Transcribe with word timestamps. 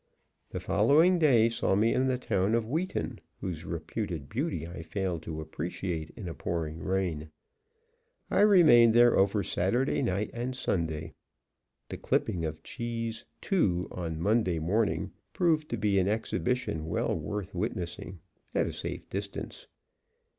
The 0.49 0.59
following 0.59 1.19
day 1.19 1.47
saw 1.47 1.75
me 1.75 1.93
in 1.93 2.07
the 2.07 2.17
town 2.17 2.55
of 2.55 2.67
Wheaton, 2.67 3.19
whose 3.39 3.63
reputed 3.65 4.29
beauty 4.29 4.65
I 4.67 4.81
failed 4.81 5.21
to 5.21 5.39
appreciate 5.41 6.09
in 6.17 6.27
a 6.27 6.33
pouring 6.33 6.79
rain. 6.79 7.29
I 8.31 8.39
remained 8.41 8.95
there 8.95 9.15
over 9.15 9.43
Saturday 9.43 10.01
night 10.01 10.31
and 10.33 10.55
Sunday. 10.55 11.13
The 11.89 11.97
clipping 11.97 12.45
of 12.45 12.63
Cheese 12.63 13.25
II 13.51 13.85
on 13.91 14.19
Monday 14.19 14.57
morning 14.57 15.11
proved 15.33 15.69
to 15.69 15.77
be 15.77 15.99
an 15.99 16.07
exhibition 16.07 16.87
well 16.87 17.13
worth 17.15 17.53
witnessing 17.53 18.21
at 18.55 18.65
a 18.65 18.73
safe 18.73 19.07
distance. 19.07 19.67